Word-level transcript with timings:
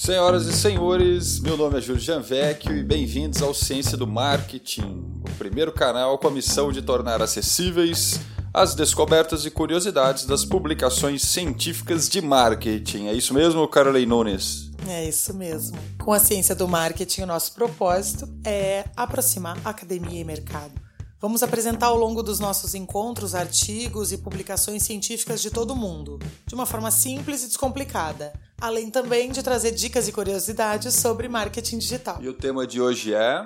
Senhoras 0.00 0.46
e 0.46 0.52
senhores, 0.52 1.40
meu 1.40 1.56
nome 1.56 1.76
é 1.76 1.80
Júlio 1.80 2.00
Janvecchio 2.00 2.72
e 2.72 2.84
bem-vindos 2.84 3.42
ao 3.42 3.52
Ciência 3.52 3.96
do 3.96 4.06
Marketing, 4.06 5.20
o 5.28 5.34
primeiro 5.36 5.72
canal 5.72 6.16
com 6.18 6.28
a 6.28 6.30
missão 6.30 6.70
de 6.70 6.80
tornar 6.80 7.20
acessíveis 7.20 8.20
as 8.54 8.76
descobertas 8.76 9.44
e 9.44 9.50
curiosidades 9.50 10.24
das 10.24 10.44
publicações 10.44 11.22
científicas 11.22 12.08
de 12.08 12.20
marketing. 12.20 13.08
É 13.08 13.12
isso 13.12 13.34
mesmo, 13.34 13.66
Caroline 13.66 14.06
Nunes? 14.06 14.70
É 14.86 15.08
isso 15.08 15.34
mesmo. 15.34 15.76
Com 16.00 16.12
a 16.12 16.20
ciência 16.20 16.54
do 16.54 16.68
marketing, 16.68 17.22
o 17.22 17.26
nosso 17.26 17.52
propósito 17.52 18.28
é 18.46 18.84
aproximar 18.96 19.58
academia 19.64 20.20
e 20.20 20.24
mercado 20.24 20.87
Vamos 21.20 21.42
apresentar 21.42 21.86
ao 21.86 21.96
longo 21.96 22.22
dos 22.22 22.38
nossos 22.38 22.76
encontros 22.76 23.34
artigos 23.34 24.12
e 24.12 24.18
publicações 24.18 24.84
científicas 24.84 25.42
de 25.42 25.50
todo 25.50 25.72
o 25.72 25.76
mundo, 25.76 26.16
de 26.46 26.54
uma 26.54 26.64
forma 26.64 26.92
simples 26.92 27.42
e 27.42 27.48
descomplicada, 27.48 28.32
além 28.60 28.88
também 28.88 29.32
de 29.32 29.42
trazer 29.42 29.72
dicas 29.72 30.06
e 30.06 30.12
curiosidades 30.12 30.94
sobre 30.94 31.28
marketing 31.28 31.78
digital. 31.78 32.18
E 32.20 32.28
o 32.28 32.32
tema 32.32 32.64
de 32.64 32.80
hoje 32.80 33.14
é. 33.14 33.44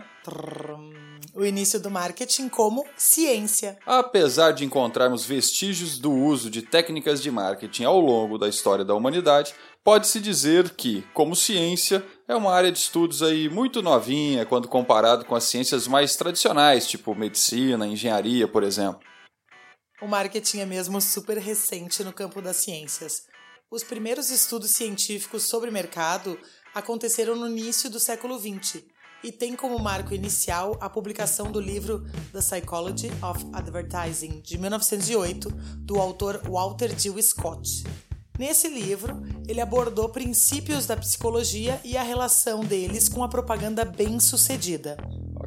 O 1.35 1.47
início 1.47 1.81
do 1.81 1.91
marketing 1.91 2.51
como 2.51 2.85
ciência. 2.95 3.79
Apesar 3.87 4.53
de 4.53 4.67
encontrarmos 4.67 5.25
vestígios 5.25 5.98
do 5.98 6.12
uso 6.12 6.51
de 6.51 6.61
técnicas 6.61 7.23
de 7.23 7.31
marketing 7.31 7.84
ao 7.84 7.98
longo 7.98 8.37
da 8.37 8.51
história 8.51 8.84
da 8.84 8.95
humanidade, 8.95 9.55
pode-se 9.83 10.20
dizer 10.20 10.70
que, 10.70 11.03
como 11.15 11.34
ciência, 11.34 12.05
é 12.29 12.35
uma 12.35 12.53
área 12.53 12.71
de 12.71 12.79
estudos 12.79 13.23
aí 13.23 13.49
muito 13.49 13.83
novinha 13.83 14.47
quando 14.47 14.69
comparado 14.69 15.25
com 15.25 15.35
as 15.35 15.45
ciências 15.45 15.87
mais 15.89 16.17
tradicionais, 16.17 16.87
tipo 16.87 17.15
medicina, 17.15 17.87
engenharia, 17.87 18.47
por 18.47 18.62
exemplo. 18.62 19.01
O 20.01 20.07
marketing 20.07 20.61
é 20.61 20.67
mesmo 20.67 21.01
super 21.01 21.39
recente 21.39 22.03
no 22.03 22.12
campo 22.12 22.43
das 22.43 22.57
ciências. 22.57 23.23
Os 23.71 23.85
primeiros 23.85 24.31
estudos 24.31 24.71
científicos 24.71 25.45
sobre 25.45 25.71
mercado 25.71 26.39
aconteceram 26.75 27.37
no 27.37 27.48
início 27.48 27.89
do 27.89 28.00
século 28.00 28.39
XX 28.39 28.83
e 29.23 29.31
tem 29.31 29.55
como 29.55 29.78
marco 29.78 30.12
inicial 30.12 30.77
a 30.81 30.91
publicação 30.91 31.50
do 31.50 31.61
livro 31.61 32.05
The 32.33 32.41
Psychology 32.41 33.11
of 33.23 33.47
Advertising, 33.53 34.41
de 34.41 34.59
1908, 34.59 35.48
do 35.78 36.00
autor 36.00 36.43
Walter 36.48 36.93
D. 36.95 37.23
Scott. 37.23 37.84
Nesse 38.43 38.67
livro, 38.67 39.23
ele 39.47 39.61
abordou 39.61 40.09
princípios 40.09 40.85
da 40.85 40.97
psicologia 40.97 41.81
e 41.85 41.97
a 41.97 42.03
relação 42.03 42.59
deles 42.59 43.09
com 43.09 43.23
a 43.23 43.29
propaganda 43.29 43.84
bem-sucedida. 43.84 44.97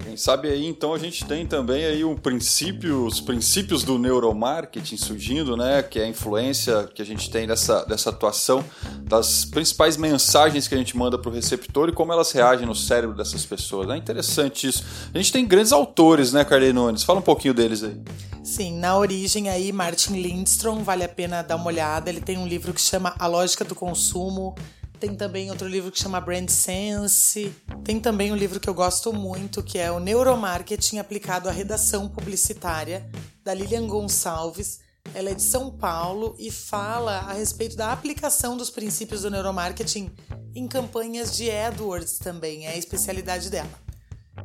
Quem 0.01 0.15
sabe 0.15 0.47
aí 0.47 0.65
então 0.65 0.93
a 0.93 0.97
gente 0.97 1.25
tem 1.25 1.45
também 1.45 1.83
aí 1.83 2.05
um 2.05 2.15
princípio, 2.15 3.05
os 3.05 3.19
princípios 3.19 3.83
do 3.83 3.99
neuromarketing 3.99 4.95
surgindo, 4.95 5.57
né? 5.57 5.83
Que 5.83 5.99
é 5.99 6.03
a 6.05 6.07
influência 6.07 6.89
que 6.95 7.01
a 7.01 7.05
gente 7.05 7.29
tem 7.29 7.45
dessa, 7.45 7.83
dessa 7.83 8.11
atuação 8.11 8.63
das 9.01 9.43
principais 9.43 9.97
mensagens 9.97 10.65
que 10.65 10.73
a 10.73 10.77
gente 10.77 10.95
manda 10.95 11.17
para 11.17 11.29
o 11.29 11.33
receptor 11.33 11.89
e 11.89 11.91
como 11.91 12.13
elas 12.13 12.31
reagem 12.31 12.65
no 12.65 12.75
cérebro 12.75 13.13
dessas 13.13 13.45
pessoas. 13.45 13.89
É 13.89 13.97
interessante 13.97 14.67
isso. 14.67 14.85
A 15.13 15.17
gente 15.17 15.33
tem 15.33 15.45
grandes 15.45 15.73
autores, 15.73 16.31
né, 16.31 16.45
Carley 16.45 16.71
Nunes? 16.71 17.03
Fala 17.03 17.19
um 17.19 17.23
pouquinho 17.23 17.53
deles 17.53 17.83
aí. 17.83 17.99
Sim, 18.45 18.77
na 18.77 18.95
origem 18.95 19.49
aí, 19.49 19.71
Martin 19.71 20.21
Lindstrom, 20.21 20.83
vale 20.83 21.03
a 21.03 21.09
pena 21.09 21.41
dar 21.41 21.55
uma 21.55 21.65
olhada. 21.65 22.11
Ele 22.11 22.21
tem 22.21 22.37
um 22.37 22.45
livro 22.45 22.75
que 22.75 22.79
chama 22.79 23.15
A 23.17 23.25
Lógica 23.25 23.65
do 23.65 23.73
Consumo. 23.73 24.53
Tem 24.99 25.15
também 25.15 25.49
outro 25.49 25.67
livro 25.67 25.91
que 25.91 25.99
chama 25.99 26.21
Brand 26.21 26.47
Sense. 26.47 27.51
Tem 27.83 27.99
também 27.99 28.31
um 28.31 28.35
livro 28.35 28.59
que 28.59 28.69
eu 28.69 28.73
gosto 28.75 29.11
muito, 29.11 29.63
que 29.63 29.79
é 29.79 29.91
o 29.91 29.99
Neuromarketing 29.99 30.99
aplicado 30.99 31.49
à 31.49 31.51
redação 31.51 32.07
publicitária, 32.07 33.09
da 33.43 33.51
Lilian 33.51 33.87
Gonçalves. 33.87 34.79
Ela 35.15 35.31
é 35.31 35.33
de 35.33 35.41
São 35.41 35.71
Paulo 35.71 36.35
e 36.37 36.51
fala 36.51 37.21
a 37.21 37.33
respeito 37.33 37.75
da 37.75 37.91
aplicação 37.91 38.55
dos 38.55 38.69
princípios 38.69 39.23
do 39.23 39.31
neuromarketing 39.31 40.11
em 40.53 40.67
campanhas 40.67 41.35
de 41.35 41.49
AdWords 41.49 42.19
também, 42.19 42.67
é 42.67 42.73
a 42.73 42.77
especialidade 42.77 43.49
dela. 43.49 43.73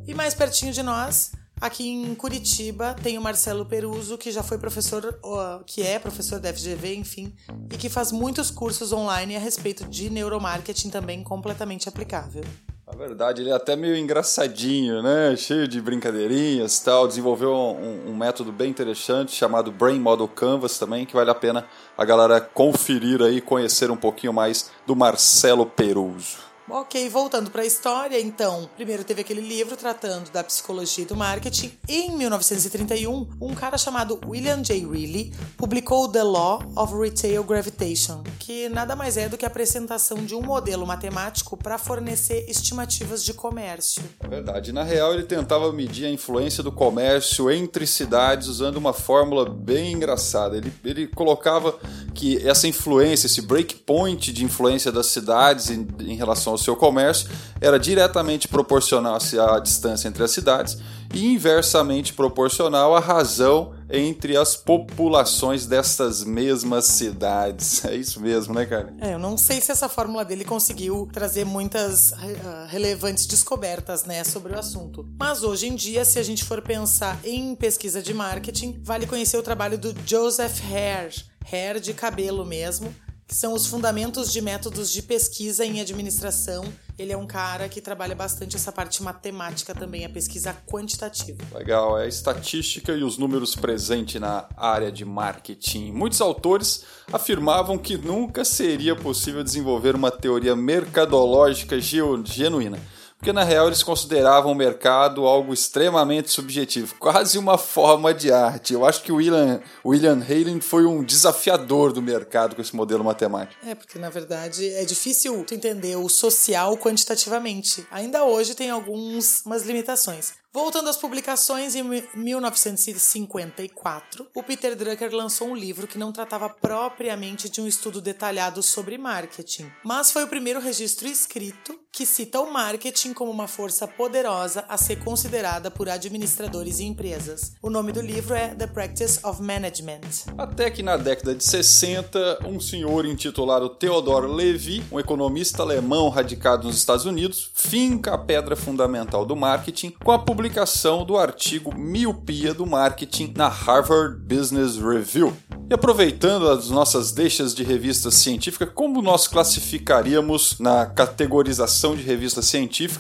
E 0.07 0.15
mais 0.15 0.35
pertinho 0.35 0.73
de 0.73 0.83
nós, 0.83 1.33
Aqui 1.61 1.91
em 1.91 2.15
Curitiba 2.15 2.97
tem 3.03 3.19
o 3.19 3.21
Marcelo 3.21 3.67
Peruso, 3.67 4.17
que 4.17 4.33
já 4.33 4.43
foi 4.43 4.57
professor, 4.57 5.21
que 5.67 5.83
é 5.83 5.99
professor 5.99 6.41
da 6.41 6.53
FGV, 6.53 6.95
enfim, 6.95 7.35
e 7.71 7.77
que 7.77 7.91
faz 7.91 8.11
muitos 8.11 8.51
cursos 8.51 8.93
online 8.93 9.37
a 9.37 9.39
respeito 9.39 9.85
de 9.85 10.09
neuromarketing 10.09 10.89
também 10.89 11.23
completamente 11.23 11.87
aplicável. 11.87 12.43
A 12.87 12.97
verdade, 12.97 13.43
ele 13.43 13.51
é 13.51 13.53
até 13.53 13.77
meio 13.77 13.95
engraçadinho, 13.97 15.01
né? 15.01 15.37
Cheio 15.37 15.69
de 15.69 15.81
brincadeirinhas 15.81 16.81
tal. 16.81 17.07
Desenvolveu 17.07 17.53
um, 17.53 18.11
um, 18.11 18.17
método 18.17 18.51
bem 18.51 18.69
interessante 18.69 19.31
chamado 19.31 19.71
Brain 19.71 20.01
Model 20.01 20.27
Canvas 20.27 20.77
também, 20.77 21.07
que 21.07 21.15
vale 21.15 21.31
a 21.31 21.35
pena 21.35 21.67
a 21.97 22.05
galera 22.05 22.41
conferir 22.41 23.23
aí, 23.23 23.41
conhecer 23.41 23.93
um 23.93 23.97
pouquinho 23.97 24.33
mais 24.33 24.73
do 24.87 24.97
Marcelo 24.97 25.67
Peruso. 25.67 26.50
Ok, 26.73 27.09
voltando 27.09 27.51
para 27.51 27.63
a 27.63 27.67
história, 27.67 28.21
então, 28.21 28.71
primeiro 28.77 29.03
teve 29.03 29.23
aquele 29.23 29.41
livro 29.41 29.77
tratando 29.77 30.31
da 30.31 30.45
psicologia 30.45 31.05
do 31.05 31.17
marketing. 31.17 31.73
Em 31.89 32.17
1931, 32.17 33.29
um 33.41 33.55
cara 33.57 33.77
chamado 33.77 34.21
William 34.25 34.63
J. 34.63 34.87
Reilly 34.87 35.33
publicou 35.57 36.07
The 36.07 36.23
Law 36.23 36.63
of 36.77 36.95
Retail 36.95 37.43
Gravitation, 37.43 38.23
que 38.39 38.69
nada 38.69 38.95
mais 38.95 39.17
é 39.17 39.29
do 39.29 39.37
que 39.37 39.45
a 39.45 39.49
apresentação 39.49 40.19
de 40.19 40.33
um 40.33 40.43
modelo 40.43 40.87
matemático 40.87 41.57
para 41.57 41.77
fornecer 41.77 42.49
estimativas 42.49 43.25
de 43.25 43.35
comércio. 43.35 44.05
É 44.21 44.29
verdade. 44.29 44.73
Na 44.73 44.85
real, 44.85 45.13
ele 45.13 45.25
tentava 45.25 45.73
medir 45.73 46.07
a 46.07 46.11
influência 46.11 46.63
do 46.63 46.71
comércio 46.71 47.51
entre 47.51 47.85
cidades 47.85 48.47
usando 48.47 48.77
uma 48.77 48.93
fórmula 48.93 49.45
bem 49.51 49.93
engraçada. 49.93 50.57
Ele, 50.57 50.73
ele 50.85 51.09
colocava 51.09 51.77
que 52.15 52.47
essa 52.47 52.69
influência, 52.69 53.27
esse 53.27 53.43
breakpoint 53.43 54.33
de 54.33 54.45
influência 54.45 54.93
das 54.93 55.07
cidades 55.07 55.69
em, 55.71 55.85
em 56.01 56.15
relação 56.15 56.53
aos 56.53 56.60
seu 56.61 56.77
comércio 56.77 57.29
era 57.61 57.79
diretamente 57.79 58.49
proporcional 58.49 59.17
à 59.17 59.59
distância 59.59 60.09
entre 60.09 60.23
as 60.23 60.31
cidades 60.31 60.79
e 61.13 61.27
inversamente 61.27 62.13
proporcional 62.13 62.95
à 62.95 63.01
razão 63.01 63.73
entre 63.93 64.37
as 64.37 64.55
populações 64.55 65.67
dessas 65.67 66.23
mesmas 66.23 66.85
cidades. 66.85 67.81
É 67.91 67.97
isso 67.97 68.21
mesmo, 68.21 68.55
né, 68.55 68.67
cara? 68.67 68.95
É, 69.01 69.15
eu 69.15 69.19
não 69.19 69.37
sei 69.37 69.61
se 69.61 69.73
essa 69.73 69.89
fórmula 69.89 70.25
dele 70.25 70.45
conseguiu 70.45 71.09
trazer 71.13 71.45
muitas 71.45 72.13
uh, 72.13 72.67
relevantes 72.69 73.27
descobertas, 73.27 74.05
né, 74.05 74.23
sobre 74.23 74.53
o 74.53 74.59
assunto. 74.59 75.09
Mas 75.19 75.43
hoje 75.43 75.67
em 75.67 75.75
dia, 75.75 76.05
se 76.05 76.19
a 76.19 76.23
gente 76.23 76.45
for 76.45 76.63
pensar 76.63 77.19
em 77.25 77.55
pesquisa 77.57 78.01
de 78.01 78.15
marketing, 78.15 78.81
vale 78.85 79.07
conhecer 79.07 79.39
o 79.39 79.43
trabalho 79.43 79.77
do 79.77 79.95
Joseph 80.07 80.61
Hare, 80.71 81.25
Hare 81.51 81.81
de 81.81 81.93
cabelo 81.95 82.45
mesmo, 82.45 82.95
que 83.31 83.37
são 83.37 83.55
os 83.55 83.65
fundamentos 83.65 84.33
de 84.33 84.41
métodos 84.41 84.91
de 84.91 85.03
pesquisa 85.03 85.65
em 85.65 85.81
administração. 85.81 86.65
Ele 86.99 87.13
é 87.13 87.17
um 87.17 87.29
cara 87.29 87.69
que 87.69 87.81
trabalha 87.81 88.13
bastante 88.13 88.57
essa 88.57 88.73
parte 88.73 89.05
matemática 89.05 89.73
também, 89.73 90.05
a 90.05 90.09
pesquisa 90.09 90.53
quantitativa. 90.67 91.39
Legal, 91.55 91.97
é 91.97 92.07
a 92.07 92.09
estatística 92.09 92.91
e 92.91 93.05
os 93.05 93.17
números 93.17 93.55
presentes 93.55 94.21
na 94.21 94.49
área 94.57 94.91
de 94.91 95.05
marketing. 95.05 95.93
Muitos 95.93 96.21
autores 96.21 96.83
afirmavam 97.13 97.79
que 97.79 97.97
nunca 97.97 98.45
seria 98.45 98.97
possível 98.97 99.45
desenvolver 99.45 99.95
uma 99.95 100.11
teoria 100.11 100.57
mercadológica 100.57 101.79
genuína 101.81 102.81
porque 103.21 103.35
na 103.35 103.45
real 103.45 103.67
eles 103.67 103.83
consideravam 103.83 104.53
o 104.53 104.55
mercado 104.55 105.27
algo 105.27 105.53
extremamente 105.53 106.31
subjetivo, 106.31 106.95
quase 106.99 107.37
uma 107.37 107.59
forma 107.59 108.15
de 108.15 108.33
arte. 108.33 108.73
Eu 108.73 108.87
acho 108.87 109.03
que 109.03 109.13
o 109.13 109.17
William, 109.17 109.61
William 109.85 110.25
Halen 110.27 110.63
foi 110.63 110.87
um 110.87 111.05
desafiador 111.05 111.93
do 111.93 112.01
mercado 112.01 112.57
com 112.57 112.63
esse 112.63 112.75
modelo 112.75 113.05
matemático. 113.05 113.55
É, 113.65 113.75
porque 113.75 113.99
na 113.99 114.09
verdade 114.09 114.67
é 114.71 114.87
difícil 114.87 115.45
entender 115.53 115.97
o 115.97 116.09
social 116.09 116.79
quantitativamente. 116.79 117.87
Ainda 117.91 118.25
hoje 118.25 118.55
tem 118.55 118.71
algumas 118.71 119.67
limitações. 119.67 120.41
Voltando 120.53 120.91
às 120.91 120.97
publicações, 120.97 121.77
em 121.77 121.85
1954, 122.13 124.27
o 124.35 124.43
Peter 124.43 124.75
Drucker 124.75 125.15
lançou 125.15 125.47
um 125.47 125.55
livro 125.55 125.87
que 125.87 125.97
não 125.97 126.11
tratava 126.11 126.49
propriamente 126.49 127.49
de 127.49 127.61
um 127.61 127.69
estudo 127.69 128.01
detalhado 128.01 128.61
sobre 128.61 128.99
marketing, 128.99 129.71
mas 129.85 130.11
foi 130.11 130.25
o 130.25 130.29
primeiro 130.29 130.59
registro 130.59 131.07
escrito 131.07 131.79
que 131.93 132.05
cita 132.05 132.41
o 132.41 132.53
marketing 132.53 133.10
como 133.13 133.31
uma 133.31 133.47
força 133.49 133.87
poderosa 133.87 134.65
a 134.69 134.77
ser 134.77 134.97
considerada 135.05 135.71
por 135.71 135.89
administradores 135.89 136.79
e 136.79 136.85
empresas. 136.85 137.53
O 137.63 137.71
nome 137.71 137.93
do 137.93 138.01
livro 138.01 138.35
é 138.35 138.55
The 138.55 138.67
Practice 138.67 139.21
of 139.25 139.43
Management. 139.43 140.01
Até 140.37 140.71
que 140.71 140.83
na 140.83 140.97
década 140.97 141.35
de 141.35 141.45
60, 141.45 142.47
um 142.47 142.61
senhor 142.61 143.07
intitulado 143.07 143.69
Theodor 143.69 144.27
Levy, 144.27 144.83
um 144.91 145.01
economista 145.01 145.63
alemão 145.63 146.09
radicado 146.09 146.67
nos 146.67 146.77
Estados 146.77 147.05
Unidos, 147.05 147.51
finca 147.55 148.15
a 148.15 148.19
pedra 148.19 148.57
fundamental 148.57 149.25
do 149.25 149.37
marketing 149.37 149.95
com 150.03 150.13
a 150.13 150.19
publicação 150.19 151.05
do 151.05 151.17
artigo 151.17 151.75
Miopia 151.75 152.55
do 152.55 152.67
Marketing 152.67 153.33
na 153.37 153.49
Harvard 153.49 154.17
Business 154.17 154.77
Review. 154.77 155.37
E 155.71 155.75
aproveitando 155.75 156.49
as 156.49 156.69
nossas 156.69 157.13
deixas 157.13 157.55
de 157.55 157.63
revista 157.63 158.11
científica, 158.11 158.67
como 158.67 159.01
nós 159.01 159.29
classificaríamos 159.29 160.59
na 160.59 160.85
categorização 160.85 161.95
de 161.95 162.03
revistas 162.03 162.47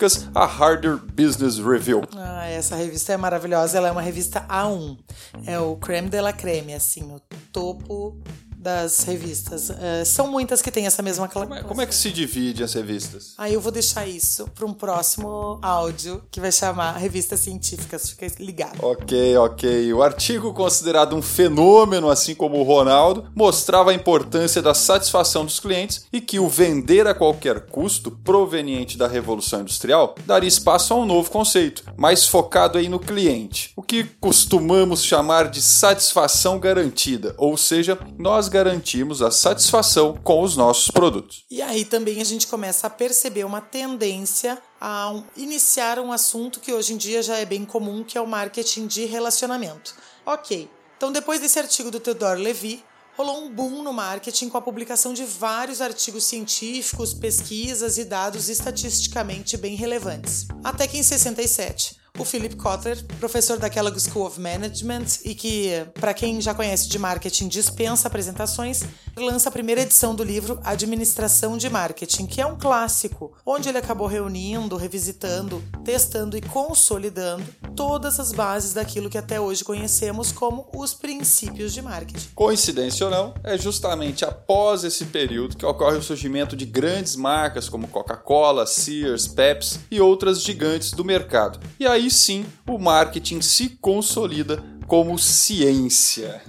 científicas 0.00 0.28
a 0.34 0.46
Harvard 0.46 1.02
Business 1.12 1.58
Review? 1.58 2.02
Ah, 2.16 2.46
essa 2.46 2.76
revista 2.76 3.12
é 3.12 3.16
maravilhosa, 3.16 3.76
ela 3.76 3.88
é 3.88 3.92
uma 3.92 4.00
revista 4.00 4.44
A1. 4.48 4.98
É 5.46 5.58
o 5.58 5.76
creme 5.76 6.08
de 6.08 6.20
la 6.20 6.32
creme, 6.32 6.74
assim, 6.74 7.02
o 7.12 7.20
topo 7.52 8.16
das 8.60 9.00
revistas. 9.04 9.70
Uh, 9.70 10.04
são 10.04 10.30
muitas 10.30 10.60
que 10.60 10.70
têm 10.70 10.84
essa 10.86 11.02
mesma 11.02 11.26
como 11.28 11.54
é, 11.54 11.62
como 11.62 11.80
é 11.80 11.86
que 11.86 11.94
se 11.94 12.10
divide 12.10 12.62
as 12.62 12.74
revistas? 12.74 13.32
Aí 13.38 13.54
eu 13.54 13.60
vou 13.60 13.72
deixar 13.72 14.06
isso 14.06 14.46
para 14.54 14.66
um 14.66 14.74
próximo 14.74 15.58
áudio 15.62 16.22
que 16.30 16.40
vai 16.40 16.52
chamar 16.52 16.92
Revistas 16.98 17.40
Científicas. 17.40 18.10
Fica 18.10 18.26
ligado. 18.38 18.84
Ok, 18.84 19.36
ok. 19.38 19.92
O 19.94 20.02
artigo, 20.02 20.52
considerado 20.52 21.16
um 21.16 21.22
fenômeno, 21.22 22.10
assim 22.10 22.34
como 22.34 22.58
o 22.58 22.62
Ronaldo, 22.62 23.30
mostrava 23.34 23.92
a 23.92 23.94
importância 23.94 24.60
da 24.60 24.74
satisfação 24.74 25.46
dos 25.46 25.58
clientes 25.58 26.04
e 26.12 26.20
que 26.20 26.38
o 26.38 26.48
vender 26.48 27.06
a 27.06 27.14
qualquer 27.14 27.60
custo, 27.66 28.10
proveniente 28.10 28.98
da 28.98 29.08
Revolução 29.08 29.62
Industrial, 29.62 30.14
daria 30.26 30.48
espaço 30.48 30.92
a 30.92 30.98
um 30.98 31.06
novo 31.06 31.30
conceito, 31.30 31.84
mais 31.96 32.26
focado 32.26 32.76
aí 32.76 32.88
no 32.88 32.98
cliente, 32.98 33.72
o 33.74 33.82
que 33.82 34.04
costumamos 34.04 35.02
chamar 35.02 35.48
de 35.48 35.62
satisfação 35.62 36.58
garantida, 36.58 37.34
ou 37.38 37.56
seja, 37.56 37.98
nós 38.18 38.49
garantimos 38.50 39.22
a 39.22 39.30
satisfação 39.30 40.14
com 40.22 40.42
os 40.42 40.56
nossos 40.56 40.90
produtos. 40.90 41.44
E 41.50 41.62
aí 41.62 41.84
também 41.84 42.20
a 42.20 42.24
gente 42.24 42.46
começa 42.46 42.86
a 42.86 42.90
perceber 42.90 43.44
uma 43.44 43.60
tendência 43.60 44.58
a 44.80 45.22
iniciar 45.36 45.98
um 45.98 46.12
assunto 46.12 46.60
que 46.60 46.72
hoje 46.72 46.92
em 46.92 46.96
dia 46.96 47.22
já 47.22 47.36
é 47.36 47.44
bem 47.44 47.64
comum, 47.64 48.04
que 48.04 48.18
é 48.18 48.20
o 48.20 48.26
marketing 48.26 48.86
de 48.86 49.04
relacionamento. 49.06 49.94
Ok, 50.26 50.68
então 50.96 51.12
depois 51.12 51.40
desse 51.40 51.58
artigo 51.58 51.90
do 51.90 52.00
Theodore 52.00 52.42
Levy, 52.42 52.84
rolou 53.16 53.44
um 53.44 53.50
boom 53.50 53.82
no 53.82 53.92
marketing 53.92 54.48
com 54.48 54.56
a 54.56 54.62
publicação 54.62 55.12
de 55.12 55.24
vários 55.24 55.80
artigos 55.80 56.24
científicos, 56.24 57.12
pesquisas 57.12 57.98
e 57.98 58.04
dados 58.04 58.48
estatisticamente 58.48 59.56
bem 59.56 59.74
relevantes. 59.74 60.46
Até 60.64 60.86
que 60.86 60.96
em 60.96 61.02
67, 61.02 61.99
o 62.18 62.24
Philip 62.24 62.56
Kotler, 62.56 63.02
professor 63.18 63.58
da 63.58 63.70
Kellogg 63.70 63.98
School 63.98 64.26
of 64.26 64.40
Management 64.40 65.06
e 65.24 65.34
que, 65.34 65.70
para 65.94 66.14
quem 66.14 66.40
já 66.40 66.54
conhece 66.54 66.88
de 66.88 66.98
marketing, 66.98 67.48
dispensa 67.48 68.08
apresentações, 68.08 68.82
lança 69.16 69.48
a 69.48 69.52
primeira 69.52 69.82
edição 69.82 70.14
do 70.14 70.22
livro 70.22 70.60
Administração 70.64 71.56
de 71.56 71.68
Marketing, 71.68 72.26
que 72.26 72.40
é 72.40 72.46
um 72.46 72.58
clássico, 72.58 73.32
onde 73.44 73.68
ele 73.68 73.78
acabou 73.78 74.06
reunindo, 74.06 74.76
revisitando, 74.76 75.62
testando 75.84 76.36
e 76.36 76.40
consolidando 76.40 77.44
todas 77.76 78.20
as 78.20 78.32
bases 78.32 78.72
daquilo 78.72 79.10
que 79.10 79.18
até 79.18 79.40
hoje 79.40 79.64
conhecemos 79.64 80.32
como 80.32 80.68
os 80.74 80.94
princípios 80.94 81.72
de 81.72 81.82
marketing. 81.82 82.28
Coincidência 82.34 83.06
ou 83.06 83.12
não, 83.12 83.34
é 83.42 83.56
justamente 83.56 84.24
após 84.24 84.84
esse 84.84 85.06
período 85.06 85.56
que 85.56 85.66
ocorre 85.66 85.96
o 85.96 86.02
surgimento 86.02 86.56
de 86.56 86.66
grandes 86.66 87.16
marcas 87.16 87.68
como 87.68 87.88
Coca-Cola, 87.88 88.66
Sears, 88.66 89.26
Pepsi 89.26 89.80
e 89.90 90.00
outras 90.00 90.42
gigantes 90.42 90.92
do 90.92 91.04
mercado. 91.04 91.60
E 91.78 91.86
aí 91.86 92.10
sim 92.10 92.46
o 92.68 92.78
marketing 92.78 93.40
se 93.40 93.70
consolida 93.80 94.62
como 94.86 95.18
ciência. 95.18 96.42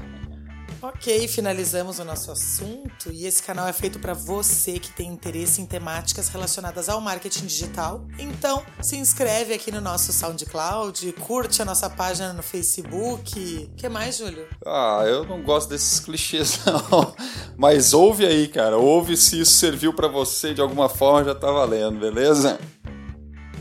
Ok, 0.84 1.28
finalizamos 1.28 2.00
o 2.00 2.04
nosso 2.04 2.32
assunto 2.32 3.12
e 3.12 3.28
esse 3.28 3.44
canal 3.44 3.68
é 3.68 3.74
feito 3.74 4.00
para 4.00 4.16
você 4.16 4.80
que 4.80 4.92
tem 4.92 5.10
interesse 5.10 5.62
em 5.62 5.66
temáticas 5.68 6.28
relacionadas 6.30 6.90
ao 6.90 7.00
marketing 7.00 7.46
digital. 7.46 8.04
Então, 8.18 8.64
se 8.82 8.98
inscreve 8.98 9.54
aqui 9.54 9.72
no 9.72 9.80
nosso 9.80 10.12
SoundCloud, 10.12 11.14
curte 11.20 11.62
a 11.62 11.66
nossa 11.66 11.88
página 11.88 12.34
no 12.34 12.42
Facebook. 12.42 13.70
O 13.72 13.76
que 13.76 13.88
mais, 13.88 14.18
Júlio? 14.18 14.48
Ah, 14.66 15.04
eu 15.06 15.24
não 15.24 15.44
gosto 15.44 15.70
desses 15.70 16.00
clichês 16.00 16.60
não. 16.66 17.14
Mas 17.56 17.94
ouve 17.94 18.26
aí, 18.26 18.48
cara. 18.48 18.76
Ouve 18.76 19.16
se 19.16 19.40
isso 19.40 19.52
serviu 19.52 19.94
para 19.94 20.08
você 20.08 20.52
de 20.52 20.62
alguma 20.62 20.90
forma, 20.90 21.26
já 21.26 21.36
tá 21.36 21.52
valendo, 21.52 22.00
beleza? 22.00 22.60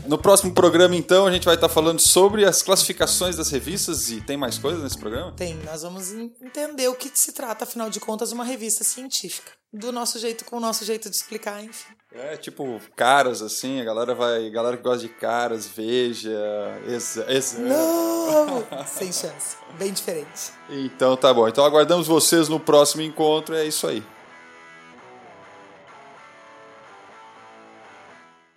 No 0.05 0.17
próximo 0.17 0.53
programa, 0.53 0.95
então, 0.95 1.25
a 1.25 1.31
gente 1.31 1.45
vai 1.45 1.55
estar 1.55 1.69
falando 1.69 1.99
sobre 1.99 2.45
as 2.45 2.61
classificações 2.61 3.35
das 3.35 3.49
revistas 3.49 4.09
e 4.09 4.21
tem 4.21 4.35
mais 4.35 4.57
coisas 4.57 4.83
nesse 4.83 4.97
programa? 4.97 5.31
Tem, 5.33 5.55
nós 5.63 5.83
vamos 5.83 6.11
entender 6.11 6.87
o 6.87 6.95
que 6.95 7.11
se 7.13 7.31
trata, 7.31 7.63
afinal 7.63 7.89
de 7.89 7.99
contas, 7.99 8.31
uma 8.31 8.43
revista 8.43 8.83
científica. 8.83 9.51
Do 9.71 9.91
nosso 9.91 10.19
jeito, 10.19 10.43
com 10.43 10.57
o 10.57 10.59
nosso 10.59 10.83
jeito 10.83 11.09
de 11.09 11.15
explicar, 11.15 11.63
enfim. 11.63 11.93
É, 12.13 12.35
tipo, 12.35 12.81
caras, 12.93 13.41
assim, 13.41 13.79
a 13.79 13.85
galera 13.85 14.13
vai. 14.13 14.47
A 14.47 14.49
galera 14.49 14.75
que 14.75 14.83
gosta 14.83 15.07
de 15.07 15.07
caras, 15.07 15.65
veja. 15.65 16.29
Exa, 16.85 17.25
exa. 17.29 17.59
Não! 17.59 18.67
Sem 18.85 19.13
chance. 19.13 19.55
Bem 19.79 19.93
diferente. 19.93 20.51
Então 20.69 21.15
tá 21.15 21.33
bom. 21.33 21.47
Então 21.47 21.63
aguardamos 21.63 22.07
vocês 22.07 22.49
no 22.49 22.59
próximo 22.59 23.01
encontro. 23.01 23.55
É 23.55 23.65
isso 23.65 23.87
aí. 23.87 24.03